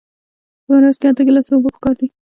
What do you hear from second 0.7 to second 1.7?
ورځ کې اته ګیلاسه اوبه